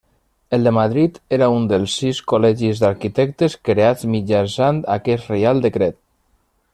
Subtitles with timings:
[0.55, 6.01] El de Madrid era un dels sis col·legis d'arquitectes creats mitjançant aquest reial decret.